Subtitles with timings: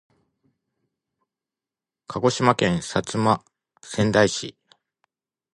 [2.07, 3.43] 鹿児島県薩摩
[3.83, 4.57] 川内市